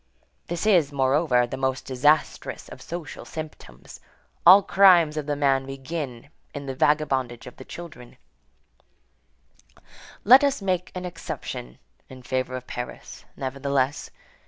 This 0.47 0.65
is, 0.65 0.91
moreover, 0.91 1.45
the 1.45 1.57
most 1.57 1.85
disastrous 1.85 2.67
of 2.69 2.81
social 2.81 3.23
symptoms. 3.23 3.99
All 4.47 4.63
crimes 4.63 5.15
of 5.15 5.27
the 5.27 5.35
man 5.35 5.67
begin 5.67 6.29
in 6.55 6.65
the 6.65 6.73
vagabondage 6.73 7.45
of 7.45 7.55
the 7.57 7.65
child. 7.65 7.95
Let 10.23 10.43
us 10.43 10.59
make 10.59 10.91
an 10.95 11.05
exception 11.05 11.77
in 12.09 12.23
favor 12.23 12.55
of 12.55 12.65
Paris, 12.65 13.25
nevertheless. 13.37 14.09